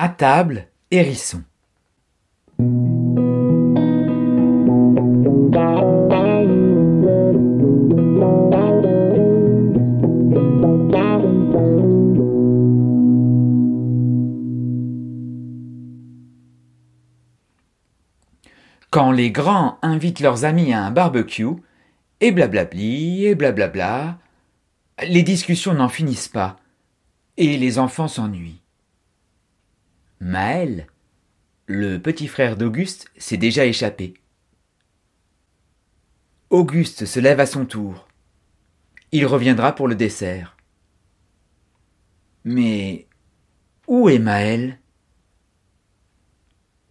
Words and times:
À 0.00 0.08
table, 0.08 0.68
hérisson. 0.92 1.42
Quand 18.90 19.10
les 19.10 19.32
grands 19.32 19.80
invitent 19.82 20.20
leurs 20.20 20.44
amis 20.44 20.72
à 20.72 20.84
un 20.84 20.92
barbecue, 20.92 21.44
et 22.20 22.30
blablabli, 22.30 23.26
et 23.26 23.34
blablabla, 23.34 24.20
les 25.08 25.24
discussions 25.24 25.74
n'en 25.74 25.88
finissent 25.88 26.28
pas, 26.28 26.56
et 27.36 27.56
les 27.56 27.80
enfants 27.80 28.06
s'ennuient. 28.06 28.62
Maël, 30.40 30.86
le 31.66 31.98
petit 31.98 32.28
frère 32.28 32.56
d'Auguste, 32.56 33.10
s'est 33.16 33.36
déjà 33.36 33.66
échappé. 33.66 34.14
Auguste 36.48 37.06
se 37.06 37.18
lève 37.18 37.40
à 37.40 37.46
son 37.46 37.66
tour. 37.66 38.06
Il 39.10 39.26
reviendra 39.26 39.74
pour 39.74 39.88
le 39.88 39.96
dessert. 39.96 40.56
Mais 42.44 43.08
où 43.88 44.08
est 44.08 44.20
Maël? 44.20 44.78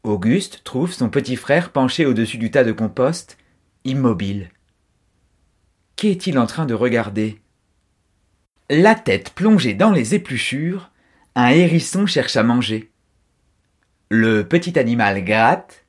Auguste 0.04 0.66
trouve 0.66 0.92
son 0.92 1.10
petit 1.10 1.38
frère 1.38 1.72
penché 1.72 2.06
au-dessus 2.06 2.38
du 2.38 2.52
tas 2.52 2.66
de 2.66 2.74
compost, 2.74 3.38
immobile. 3.86 4.52
Qu'est-il 5.96 6.38
en 6.38 6.48
train 6.48 6.66
de 6.66 6.74
regarder? 6.74 7.40
La 8.70 8.96
tête 8.96 9.30
plongée 9.30 9.74
dans 9.74 9.92
les 9.92 10.16
épluchures, 10.16 10.92
un 11.36 11.48
hérisson 11.48 12.06
cherche 12.06 12.36
à 12.36 12.44
manger. 12.44 12.92
Le 14.10 14.48
petit 14.48 14.80
animal 14.80 15.24
gratte, 15.24 15.84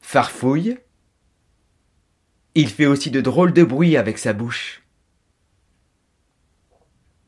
farfouille. 0.00 0.78
Il 2.56 2.68
fait 2.68 2.86
aussi 2.86 3.12
de 3.12 3.20
drôles 3.20 3.52
de 3.52 3.62
bruits 3.62 3.96
avec 3.96 4.18
sa 4.18 4.32
bouche. 4.32 4.82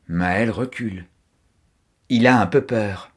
Maël 0.07 0.51
recule. 0.51 1.05
Il 2.09 2.27
a 2.27 2.41
un 2.41 2.45
peu 2.45 2.65
peur. 2.65 3.15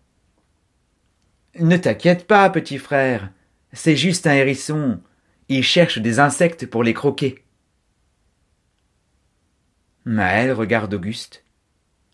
Ne 1.58 1.76
t'inquiète 1.76 2.28
pas, 2.28 2.48
petit 2.50 2.78
frère. 2.78 3.32
C'est 3.72 3.96
juste 3.96 4.28
un 4.28 4.34
hérisson. 4.34 5.02
Il 5.48 5.64
cherche 5.64 5.98
des 5.98 6.20
insectes 6.20 6.66
pour 6.66 6.84
les 6.84 6.94
croquer. 6.94 7.44
Maël 10.04 10.52
regarde 10.52 10.94
Auguste, 10.94 11.44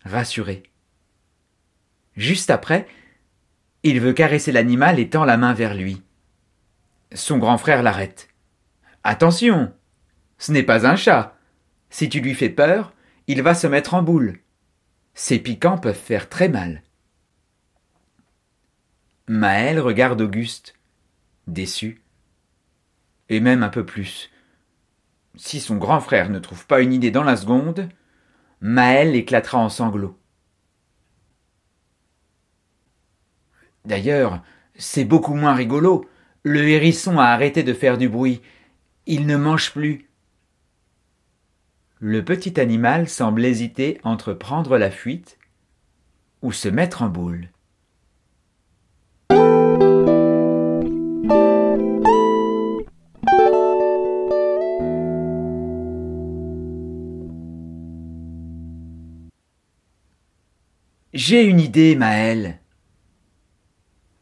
rassuré. 0.03 0.63
Juste 2.15 2.49
après, 2.49 2.87
il 3.83 3.99
veut 3.99 4.13
caresser 4.13 4.51
l'animal 4.51 4.99
et 4.99 5.09
tend 5.09 5.25
la 5.25 5.37
main 5.37 5.53
vers 5.53 5.73
lui. 5.73 6.03
Son 7.13 7.37
grand 7.37 7.57
frère 7.57 7.83
l'arrête. 7.83 8.29
Attention. 9.03 9.73
Ce 10.37 10.51
n'est 10.51 10.63
pas 10.63 10.87
un 10.87 10.95
chat. 10.95 11.37
Si 11.89 12.07
tu 12.07 12.19
lui 12.21 12.35
fais 12.35 12.49
peur, 12.49 12.93
il 13.27 13.41
va 13.41 13.53
se 13.53 13.67
mettre 13.67 13.93
en 13.93 14.03
boule. 14.03 14.39
Ces 15.13 15.39
piquants 15.39 15.77
peuvent 15.77 15.95
faire 15.95 16.29
très 16.29 16.47
mal. 16.47 16.83
Maël 19.27 19.79
regarde 19.79 20.21
Auguste, 20.21 20.75
déçu. 21.47 22.01
Et 23.29 23.39
même 23.39 23.63
un 23.63 23.69
peu 23.69 23.85
plus. 23.85 24.31
Si 25.35 25.59
son 25.59 25.77
grand 25.77 26.01
frère 26.01 26.29
ne 26.29 26.39
trouve 26.39 26.65
pas 26.67 26.81
une 26.81 26.93
idée 26.93 27.11
dans 27.11 27.23
la 27.23 27.37
seconde, 27.37 27.89
Maël 28.61 29.15
éclatera 29.15 29.57
en 29.57 29.69
sanglots. 29.69 30.20
D'ailleurs, 33.85 34.41
c'est 34.75 35.05
beaucoup 35.05 35.33
moins 35.33 35.53
rigolo. 35.53 36.05
Le 36.43 36.67
hérisson 36.67 37.19
a 37.19 37.25
arrêté 37.25 37.63
de 37.63 37.73
faire 37.73 37.97
du 37.97 38.09
bruit. 38.09 38.41
Il 39.05 39.25
ne 39.25 39.37
mange 39.37 39.71
plus. 39.71 40.07
Le 41.99 42.25
petit 42.25 42.59
animal 42.59 43.07
semble 43.07 43.45
hésiter 43.45 43.99
entre 44.03 44.33
prendre 44.33 44.77
la 44.77 44.89
fuite 44.89 45.37
ou 46.41 46.51
se 46.51 46.67
mettre 46.67 47.03
en 47.03 47.09
boule. 47.09 47.49
J'ai 61.13 61.43
une 61.43 61.59
idée, 61.59 61.95
Maël. 61.95 62.60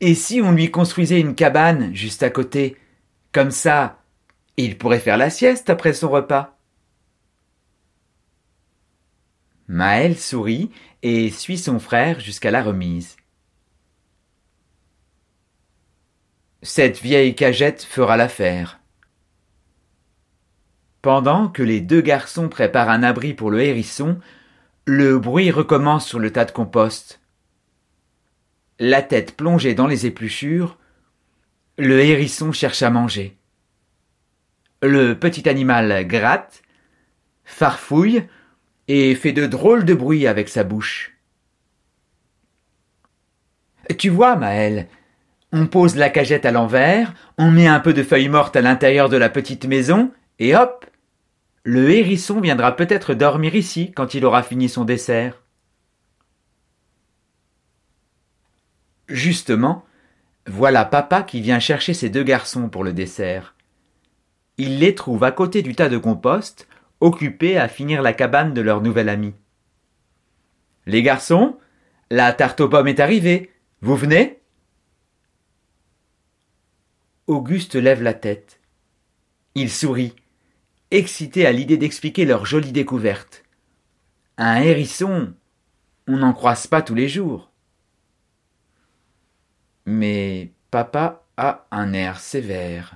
Et 0.01 0.15
si 0.15 0.41
on 0.41 0.51
lui 0.51 0.71
construisait 0.71 1.19
une 1.19 1.35
cabane 1.35 1.93
juste 1.93 2.23
à 2.23 2.29
côté, 2.29 2.77
comme 3.31 3.51
ça, 3.51 4.01
il 4.57 4.77
pourrait 4.77 4.99
faire 4.99 5.17
la 5.17 5.29
sieste 5.29 5.69
après 5.69 5.93
son 5.93 6.09
repas. 6.09 6.57
Maël 9.67 10.17
sourit 10.17 10.71
et 11.03 11.29
suit 11.29 11.57
son 11.57 11.79
frère 11.79 12.19
jusqu'à 12.19 12.49
la 12.49 12.63
remise. 12.63 13.17
Cette 16.61 16.99
vieille 16.99 17.35
cagette 17.35 17.83
fera 17.83 18.17
l'affaire. 18.17 18.79
Pendant 21.01 21.47
que 21.47 21.63
les 21.63 21.79
deux 21.79 22.01
garçons 22.01 22.49
préparent 22.49 22.89
un 22.89 23.03
abri 23.03 23.33
pour 23.33 23.51
le 23.51 23.61
hérisson, 23.61 24.19
le 24.85 25.17
bruit 25.19 25.51
recommence 25.51 26.05
sur 26.05 26.19
le 26.19 26.31
tas 26.31 26.45
de 26.45 26.51
compost. 26.51 27.18
La 28.79 29.01
tête 29.01 29.35
plongée 29.35 29.75
dans 29.75 29.87
les 29.87 30.05
épluchures, 30.05 30.77
le 31.77 31.99
hérisson 31.99 32.53
cherche 32.53 32.81
à 32.81 32.89
manger. 32.89 33.35
Le 34.81 35.19
petit 35.19 35.49
animal 35.49 36.07
gratte, 36.07 36.61
farfouille 37.43 38.23
et 38.87 39.13
fait 39.15 39.33
de 39.33 39.47
drôles 39.47 39.83
de 39.83 39.93
bruits 39.93 40.27
avec 40.27 40.47
sa 40.47 40.63
bouche. 40.63 41.17
Tu 43.97 44.07
vois, 44.07 44.37
Maël, 44.37 44.87
on 45.51 45.67
pose 45.67 45.97
la 45.97 46.09
cagette 46.09 46.45
à 46.45 46.51
l'envers, 46.51 47.13
on 47.37 47.51
met 47.51 47.67
un 47.67 47.81
peu 47.81 47.93
de 47.93 48.03
feuilles 48.03 48.29
mortes 48.29 48.55
à 48.55 48.61
l'intérieur 48.61 49.09
de 49.09 49.17
la 49.17 49.29
petite 49.29 49.65
maison, 49.65 50.11
et 50.37 50.55
hop, 50.55 50.85
le 51.63 51.89
hérisson 51.89 52.39
viendra 52.39 52.75
peut-être 52.75 53.13
dormir 53.13 53.55
ici 53.55 53.91
quand 53.91 54.13
il 54.13 54.23
aura 54.23 54.41
fini 54.41 54.69
son 54.69 54.85
dessert. 54.85 55.41
Justement, 59.09 59.85
voilà 60.45 60.85
papa 60.85 61.23
qui 61.23 61.41
vient 61.41 61.59
chercher 61.59 61.93
ses 61.93 62.09
deux 62.09 62.23
garçons 62.23 62.69
pour 62.69 62.83
le 62.83 62.93
dessert. 62.93 63.55
Il 64.57 64.79
les 64.79 64.93
trouve 64.93 65.23
à 65.23 65.31
côté 65.31 65.61
du 65.61 65.73
tas 65.73 65.89
de 65.89 65.97
compost, 65.97 66.67
occupés 67.01 67.57
à 67.57 67.67
finir 67.67 68.01
la 68.01 68.13
cabane 68.13 68.53
de 68.53 68.61
leur 68.61 68.81
nouvel 68.81 69.09
ami. 69.09 69.33
Les 70.85 71.01
garçons, 71.01 71.57
la 72.11 72.33
tarte 72.33 72.61
aux 72.61 72.69
pommes 72.69 72.87
est 72.87 72.99
arrivée. 72.99 73.51
Vous 73.81 73.95
venez? 73.95 74.39
Auguste 77.27 77.75
lève 77.75 78.03
la 78.03 78.13
tête. 78.13 78.59
Il 79.55 79.71
sourit 79.71 80.15
excités 80.91 81.45
à 81.45 81.51
l'idée 81.51 81.77
d'expliquer 81.77 82.25
leur 82.25 82.45
jolie 82.45 82.71
découverte. 82.71 83.43
Un 84.37 84.61
hérisson, 84.61 85.33
on 86.07 86.17
n'en 86.17 86.33
croise 86.33 86.67
pas 86.67 86.81
tous 86.81 86.95
les 86.95 87.07
jours. 87.07 87.48
Mais 89.99 90.53
papa 90.71 91.25
a 91.35 91.65
un 91.71 91.91
air 91.91 92.21
sévère. 92.21 92.95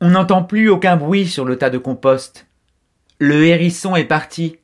On 0.00 0.10
n'entend 0.10 0.42
plus 0.42 0.68
aucun 0.68 0.96
bruit 0.96 1.28
sur 1.28 1.44
le 1.44 1.56
tas 1.56 1.70
de 1.70 1.78
compost. 1.78 2.48
Le 3.20 3.46
hérisson 3.46 3.94
est 3.94 4.02
parti. 4.02 4.56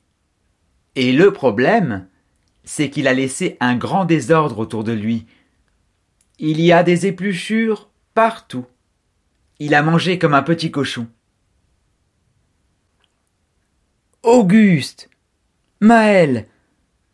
Et 0.97 1.13
le 1.13 1.31
problème, 1.31 2.05
c'est 2.65 2.89
qu'il 2.89 3.07
a 3.07 3.13
laissé 3.13 3.55
un 3.61 3.77
grand 3.77 4.03
désordre 4.03 4.59
autour 4.59 4.83
de 4.83 4.91
lui. 4.91 5.25
Il 6.39 6.61
y 6.61 6.71
a 6.71 6.83
des 6.83 7.05
épluchures 7.05 7.89
partout. 8.13 8.65
Il 9.59 9.75
a 9.75 9.83
mangé 9.83 10.17
comme 10.17 10.33
un 10.33 10.41
petit 10.41 10.71
cochon. 10.71 11.07
Auguste. 14.23 15.09
Maël. 15.81 16.47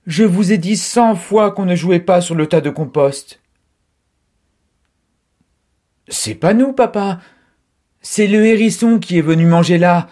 Je 0.06 0.24
vous 0.24 0.52
ai 0.52 0.60
dit 0.60 0.78
cent 0.78 1.16
fois 1.16 1.52
qu'on 1.52 1.66
ne 1.66 1.76
jouait 1.76 2.00
pas 2.00 2.22
sur 2.22 2.36
le 2.36 2.48
tas 2.48 2.62
de 2.62 2.70
compost. 2.70 3.42
C'est 6.08 6.36
pas 6.36 6.54
nous, 6.54 6.74
papa. 6.74 7.20
C'est 8.02 8.28
le 8.28 8.46
hérisson 8.46 9.00
qui 9.00 9.18
est 9.18 9.22
venu 9.22 9.48
manger 9.48 9.80
là. 9.80 10.08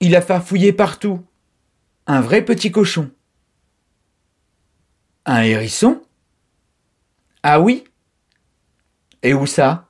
Il 0.00 0.16
a 0.16 0.22
farfouillé 0.22 0.72
partout. 0.72 1.22
Un 2.06 2.22
vrai 2.22 2.42
petit 2.42 2.72
cochon. 2.72 3.10
Un 5.26 5.42
hérisson? 5.42 6.02
Ah 7.42 7.60
oui? 7.60 7.84
Et 9.22 9.34
où 9.34 9.46
ça? 9.46 9.89